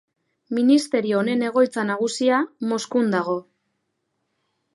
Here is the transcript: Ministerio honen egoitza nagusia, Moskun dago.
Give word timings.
Ministerio 0.57 1.19
honen 1.19 1.43
egoitza 1.49 1.83
nagusia, 1.91 2.41
Moskun 2.73 3.15
dago. 3.19 3.37